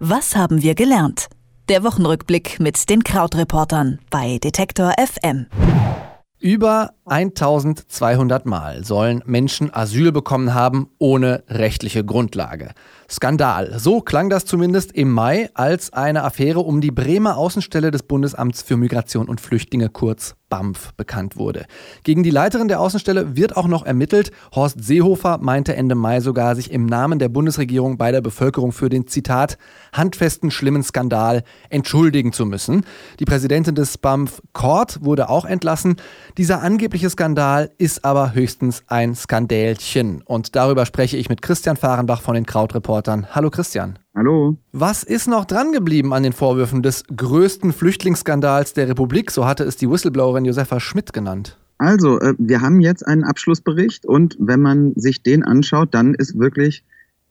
[0.00, 1.26] Was haben wir gelernt?
[1.68, 5.46] Der Wochenrückblick mit den Krautreportern bei Detektor FM.
[6.38, 12.70] Über 1200 Mal sollen Menschen Asyl bekommen haben ohne rechtliche Grundlage.
[13.10, 13.78] Skandal.
[13.78, 18.60] So klang das zumindest im Mai, als eine Affäre um die Bremer Außenstelle des Bundesamts
[18.60, 21.66] für Migration und Flüchtlinge kurz BAMF bekannt wurde.
[22.04, 24.30] Gegen die Leiterin der Außenstelle wird auch noch ermittelt.
[24.54, 28.88] Horst Seehofer meinte Ende Mai sogar, sich im Namen der Bundesregierung bei der Bevölkerung für
[28.88, 29.58] den Zitat
[29.92, 32.84] handfesten schlimmen Skandal entschuldigen zu müssen.
[33.20, 35.96] Die Präsidentin des BAMF Kort wurde auch entlassen.
[36.36, 40.22] Dieser angebliche Skandal ist aber höchstens ein Skandälchen.
[40.22, 42.97] Und darüber spreche ich mit Christian Fahrenbach von den Krautreportern.
[43.06, 43.98] Hallo Christian.
[44.14, 44.56] Hallo.
[44.72, 49.30] Was ist noch dran geblieben an den Vorwürfen des größten Flüchtlingsskandals der Republik?
[49.30, 51.56] So hatte es die Whistleblowerin Josefa Schmidt genannt.
[51.78, 56.38] Also, äh, wir haben jetzt einen Abschlussbericht und wenn man sich den anschaut, dann ist
[56.38, 56.82] wirklich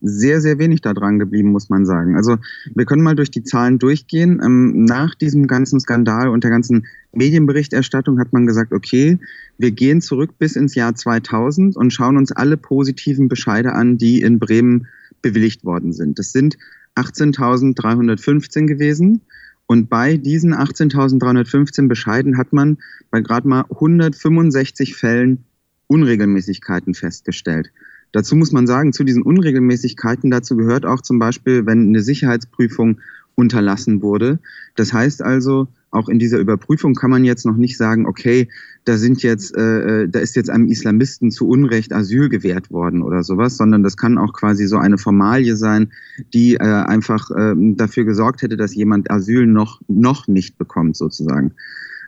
[0.01, 2.15] sehr, sehr wenig da dran geblieben, muss man sagen.
[2.15, 2.37] Also
[2.75, 4.39] wir können mal durch die Zahlen durchgehen.
[4.43, 9.17] Ähm, nach diesem ganzen Skandal und der ganzen Medienberichterstattung hat man gesagt, okay,
[9.57, 14.21] wir gehen zurück bis ins Jahr 2000 und schauen uns alle positiven Bescheide an, die
[14.21, 14.87] in Bremen
[15.21, 16.19] bewilligt worden sind.
[16.19, 16.57] Das sind
[16.95, 19.21] 18.315 gewesen.
[19.67, 22.77] Und bei diesen 18.315 Bescheiden hat man
[23.11, 25.43] bei gerade mal 165 Fällen
[25.87, 27.71] Unregelmäßigkeiten festgestellt.
[28.13, 33.01] Dazu muss man sagen, zu diesen Unregelmäßigkeiten, dazu gehört auch zum Beispiel, wenn eine Sicherheitsprüfung
[33.35, 34.39] unterlassen wurde.
[34.75, 38.49] Das heißt also, auch in dieser Überprüfung kann man jetzt noch nicht sagen, okay,
[38.85, 43.01] da sind jetzt, äh, äh, da ist jetzt einem Islamisten zu Unrecht Asyl gewährt worden
[43.01, 45.91] oder sowas, sondern das kann auch quasi so eine Formalie sein,
[46.33, 51.53] die äh, einfach äh, dafür gesorgt hätte, dass jemand Asyl noch noch nicht bekommt sozusagen.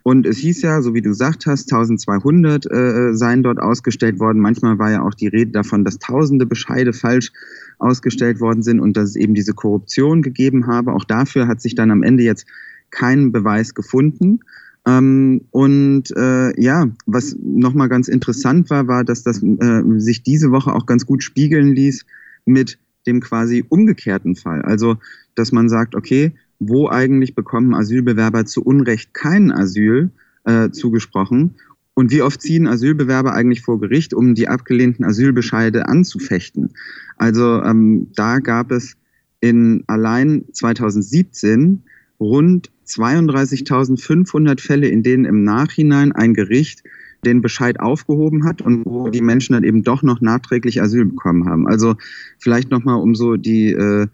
[0.03, 4.39] Und es hieß ja, so wie du gesagt hast, 1200 äh, seien dort ausgestellt worden.
[4.39, 7.31] Manchmal war ja auch die Rede davon, dass tausende Bescheide falsch
[7.77, 10.93] ausgestellt worden sind und dass es eben diese Korruption gegeben habe.
[10.93, 12.45] Auch dafür hat sich dann am Ende jetzt
[12.91, 14.39] keinen Beweis gefunden.
[14.85, 20.51] Ähm, und äh, ja, was nochmal ganz interessant war, war, dass das äh, sich diese
[20.51, 22.05] Woche auch ganz gut spiegeln ließ
[22.45, 24.61] mit dem quasi umgekehrten Fall.
[24.61, 24.97] Also,
[25.35, 30.11] dass man sagt, okay, wo eigentlich bekommen Asylbewerber zu Unrecht kein Asyl
[30.43, 31.55] äh, zugesprochen?
[31.93, 36.73] Und wie oft ziehen Asylbewerber eigentlich vor Gericht, um die abgelehnten Asylbescheide anzufechten?
[37.17, 38.95] Also ähm, da gab es
[39.41, 41.83] in allein 2017
[42.19, 46.83] rund 32.500 Fälle, in denen im Nachhinein ein Gericht
[47.25, 51.47] den Bescheid aufgehoben hat und wo die Menschen dann eben doch noch nachträglich Asyl bekommen
[51.47, 51.67] haben.
[51.67, 51.95] Also
[52.37, 54.07] vielleicht nochmal, um so die äh,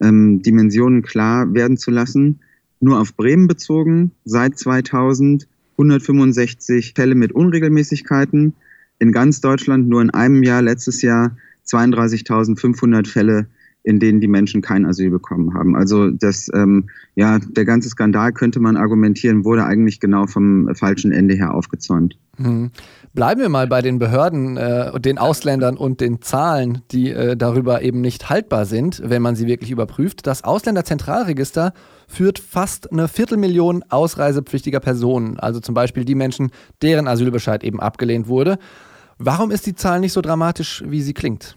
[0.00, 2.40] ähm, Dimensionen klar werden zu lassen.
[2.80, 5.46] Nur auf Bremen bezogen, seit 2000
[5.80, 8.54] 165 Fälle mit Unregelmäßigkeiten.
[8.98, 11.36] In ganz Deutschland nur in einem Jahr, letztes Jahr
[11.66, 13.46] 32.500 Fälle
[13.82, 15.74] in denen die Menschen kein Asyl bekommen haben.
[15.74, 21.12] Also das, ähm, ja, der ganze Skandal könnte man argumentieren, wurde eigentlich genau vom falschen
[21.12, 22.16] Ende her aufgezäumt.
[22.36, 22.70] Mhm.
[23.12, 27.82] Bleiben wir mal bei den Behörden, äh, den Ausländern und den Zahlen, die äh, darüber
[27.82, 30.26] eben nicht haltbar sind, wenn man sie wirklich überprüft.
[30.26, 31.72] Das Ausländerzentralregister
[32.06, 36.50] führt fast eine Viertelmillion ausreisepflichtiger Personen, also zum Beispiel die Menschen,
[36.82, 38.58] deren Asylbescheid eben abgelehnt wurde.
[39.18, 41.56] Warum ist die Zahl nicht so dramatisch, wie sie klingt?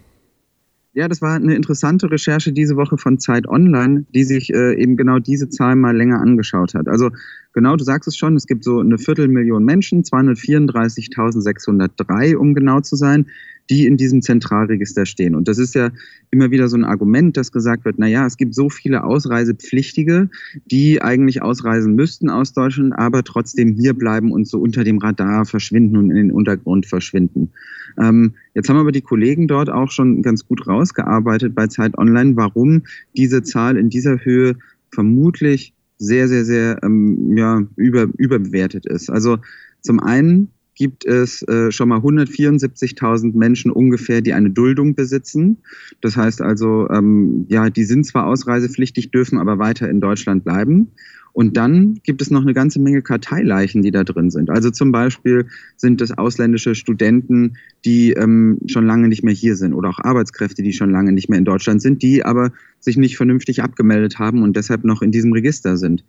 [0.96, 4.96] Ja, das war eine interessante Recherche diese Woche von Zeit Online, die sich äh, eben
[4.96, 6.88] genau diese Zahl mal länger angeschaut hat.
[6.88, 7.10] Also
[7.52, 12.96] genau, du sagst es schon, es gibt so eine Viertelmillion Menschen, 234.603, um genau zu
[12.96, 13.26] sein,
[13.70, 15.36] die in diesem Zentralregister stehen.
[15.36, 15.92] Und das ist ja
[16.32, 20.30] immer wieder so ein Argument, dass gesagt wird, na ja, es gibt so viele Ausreisepflichtige,
[20.66, 25.46] die eigentlich ausreisen müssten aus Deutschland, aber trotzdem hier bleiben und so unter dem Radar
[25.46, 27.52] verschwinden und in den Untergrund verschwinden.
[27.98, 32.36] Ähm, jetzt haben aber die Kollegen dort auch schon ganz gut rausgearbeitet bei Zeit Online,
[32.36, 32.84] warum
[33.16, 34.56] diese Zahl in dieser Höhe
[34.92, 39.10] vermutlich sehr, sehr, sehr ähm, ja, über, überbewertet ist.
[39.10, 39.38] Also
[39.82, 45.58] zum einen gibt es äh, schon mal 174.000 Menschen ungefähr, die eine Duldung besitzen.
[46.02, 50.92] Das heißt also, ähm, ja, die sind zwar ausreisepflichtig, dürfen aber weiter in Deutschland bleiben.
[51.34, 54.52] Und dann gibt es noch eine ganze Menge Karteileichen, die da drin sind.
[54.52, 59.74] Also zum Beispiel sind es ausländische Studenten, die ähm, schon lange nicht mehr hier sind
[59.74, 63.18] oder auch Arbeitskräfte, die schon lange nicht mehr in Deutschland sind, die aber sich nicht
[63.18, 66.04] vernünftig abgemeldet haben und deshalb noch in diesem Register sind.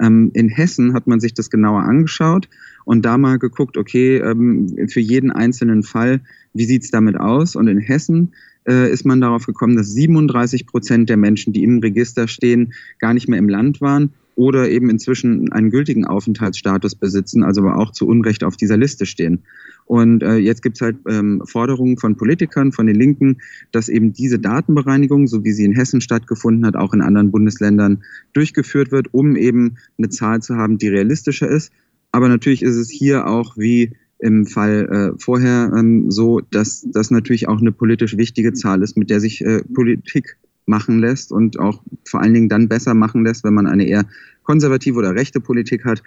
[0.00, 2.48] Ähm, in Hessen hat man sich das genauer angeschaut
[2.84, 6.20] und da mal geguckt, okay, ähm, für jeden einzelnen Fall,
[6.54, 7.56] wie sieht's damit aus?
[7.56, 8.32] Und in Hessen
[8.66, 13.14] äh, ist man darauf gekommen, dass 37 Prozent der Menschen, die im Register stehen, gar
[13.14, 17.90] nicht mehr im Land waren oder eben inzwischen einen gültigen Aufenthaltsstatus besitzen, also aber auch
[17.90, 19.42] zu Unrecht auf dieser Liste stehen.
[19.88, 23.38] Und äh, jetzt gibt es halt ähm, Forderungen von Politikern, von den Linken,
[23.72, 28.04] dass eben diese Datenbereinigung, so wie sie in Hessen stattgefunden hat, auch in anderen Bundesländern
[28.34, 31.72] durchgeführt wird, um eben eine Zahl zu haben, die realistischer ist.
[32.12, 37.10] Aber natürlich ist es hier auch wie im Fall äh, vorher ähm, so, dass das
[37.10, 40.36] natürlich auch eine politisch wichtige Zahl ist, mit der sich äh, Politik
[40.66, 44.04] machen lässt und auch vor allen Dingen dann besser machen lässt, wenn man eine eher
[44.42, 46.02] konservative oder rechte Politik hat,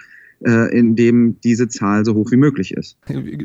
[0.46, 2.98] äh, in dem diese Zahl so hoch wie möglich ist.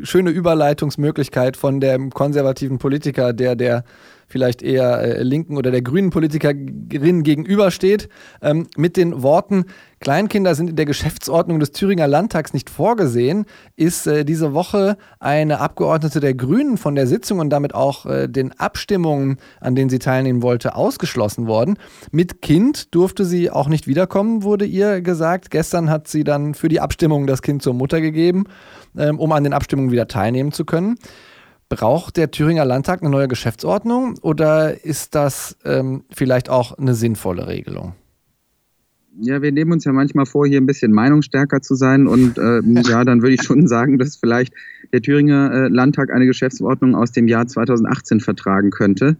[0.03, 3.83] Schöne Überleitungsmöglichkeit von dem konservativen Politiker, der der
[4.27, 8.09] vielleicht eher äh, linken oder der grünen Politikerin gegenübersteht,
[8.41, 9.65] ähm, mit den Worten,
[9.99, 13.45] Kleinkinder sind in der Geschäftsordnung des Thüringer Landtags nicht vorgesehen,
[13.75, 18.27] ist äh, diese Woche eine Abgeordnete der Grünen von der Sitzung und damit auch äh,
[18.27, 21.77] den Abstimmungen, an denen sie teilnehmen wollte, ausgeschlossen worden.
[22.11, 25.49] Mit Kind durfte sie auch nicht wiederkommen, wurde ihr gesagt.
[25.49, 28.45] Gestern hat sie dann für die Abstimmung das Kind zur Mutter gegeben,
[28.95, 30.99] ähm, um an den Abstimmungen wieder teilnehmen zu können.
[31.69, 37.47] Braucht der Thüringer Landtag eine neue Geschäftsordnung oder ist das ähm, vielleicht auch eine sinnvolle
[37.47, 37.93] Regelung?
[39.19, 42.07] Ja, wir nehmen uns ja manchmal vor, hier ein bisschen meinungsstärker zu sein.
[42.07, 44.53] Und äh, ja, dann würde ich schon sagen, dass vielleicht
[44.93, 49.17] der Thüringer äh, Landtag eine Geschäftsordnung aus dem Jahr 2018 vertragen könnte.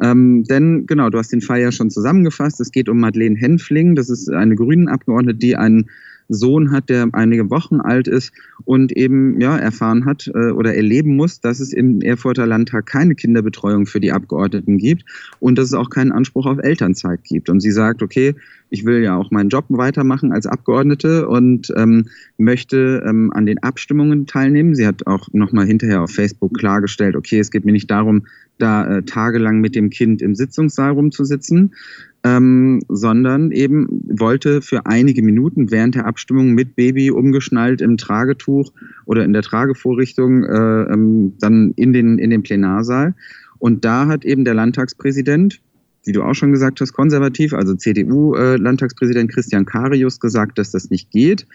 [0.00, 2.60] Ähm, denn genau, du hast den Fall ja schon zusammengefasst.
[2.60, 3.94] Es geht um Madeleine Henfling.
[3.94, 5.90] Das ist eine Grünen Abgeordnete, die einen
[6.30, 8.32] Sohn hat, der einige Wochen alt ist
[8.64, 13.14] und eben ja erfahren hat äh, oder erleben muss, dass es im Erfurter Landtag keine
[13.14, 15.04] Kinderbetreuung für die Abgeordneten gibt
[15.40, 17.50] und dass es auch keinen Anspruch auf Elternzeit gibt.
[17.50, 18.34] Und sie sagt, okay,
[18.70, 22.06] ich will ja auch meinen Job weitermachen als Abgeordnete und ähm,
[22.38, 24.74] möchte ähm, an den Abstimmungen teilnehmen.
[24.74, 28.26] Sie hat auch nochmal hinterher auf Facebook klargestellt, okay, es geht mir nicht darum,
[28.58, 31.74] da äh, tagelang mit dem Kind im Sitzungssaal rumzusitzen,
[32.22, 38.72] ähm, sondern eben wollte für einige Minuten während der Abstimmung mit Baby umgeschnallt im Tragetuch
[39.06, 43.14] oder in der Tragevorrichtung äh, ähm, dann in den, in den Plenarsaal.
[43.58, 45.60] Und da hat eben der Landtagspräsident,
[46.04, 51.10] wie du auch schon gesagt hast, konservativ, also CDU-Landtagspräsident Christian Karius gesagt, dass das nicht
[51.10, 51.46] geht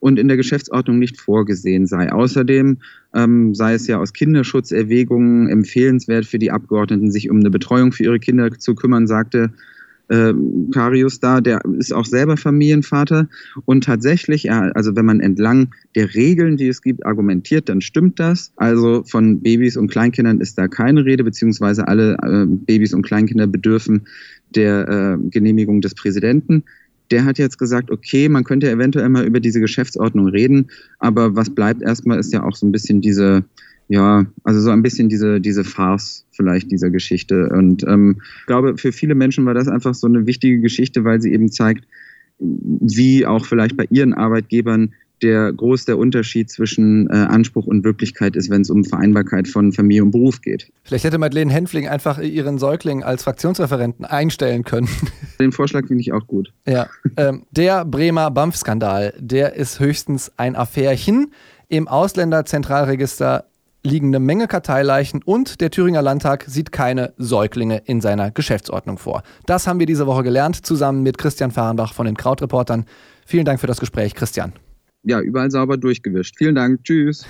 [0.00, 2.12] und in der Geschäftsordnung nicht vorgesehen sei.
[2.12, 2.78] Außerdem
[3.14, 8.04] ähm, sei es ja aus Kinderschutzerwägungen empfehlenswert für die Abgeordneten, sich um eine Betreuung für
[8.04, 9.52] ihre Kinder zu kümmern, sagte
[10.08, 10.32] äh,
[10.72, 13.28] Karius da, der ist auch selber Familienvater
[13.64, 18.20] und tatsächlich, ja, also wenn man entlang der Regeln, die es gibt, argumentiert, dann stimmt
[18.20, 18.52] das.
[18.56, 23.46] Also von Babys und Kleinkindern ist da keine Rede, beziehungsweise alle äh, Babys und Kleinkinder
[23.46, 24.06] bedürfen
[24.54, 26.64] der äh, Genehmigung des Präsidenten.
[27.10, 30.68] Der hat jetzt gesagt, okay, man könnte eventuell mal über diese Geschäftsordnung reden,
[30.98, 33.44] aber was bleibt erstmal ist ja auch so ein bisschen diese
[33.88, 37.48] ja, also so ein bisschen diese, diese Farce vielleicht dieser Geschichte.
[37.50, 41.20] Und ähm, ich glaube, für viele Menschen war das einfach so eine wichtige Geschichte, weil
[41.20, 41.86] sie eben zeigt,
[42.38, 48.36] wie auch vielleicht bei ihren Arbeitgebern der groß der Unterschied zwischen äh, Anspruch und Wirklichkeit
[48.36, 50.70] ist, wenn es um Vereinbarkeit von Familie und Beruf geht.
[50.82, 54.88] Vielleicht hätte Madeleine Henfling einfach ihren Säugling als Fraktionsreferenten einstellen können.
[55.40, 56.52] Den Vorschlag finde ich auch gut.
[56.66, 61.32] Ja, ähm, der Bremer BAMF-Skandal, der ist höchstens ein Affärchen.
[61.68, 63.46] Im Ausländerzentralregister
[63.84, 69.22] liegen eine Menge Karteileichen und der Thüringer Landtag sieht keine Säuglinge in seiner Geschäftsordnung vor.
[69.46, 72.86] Das haben wir diese Woche gelernt, zusammen mit Christian Fahrenbach von den Krautreportern.
[73.26, 74.52] Vielen Dank für das Gespräch, Christian.
[75.02, 76.36] Ja, überall sauber durchgewischt.
[76.38, 76.82] Vielen Dank.
[76.84, 77.26] Tschüss.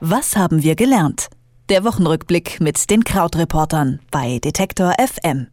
[0.00, 1.28] Was haben wir gelernt?
[1.68, 5.48] Der Wochenrückblick mit den Krautreportern bei Detektor FM.